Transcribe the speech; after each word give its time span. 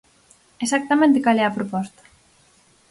¿Exactamente 0.65 1.23
cal 1.25 1.37
é 1.43 1.45
a 1.47 1.55
proposta? 1.57 2.03